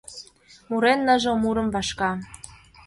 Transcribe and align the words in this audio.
Мурен 0.69 0.99
ныжыл 1.07 1.35
мурым, 1.43 1.67
вашка. 1.73 2.11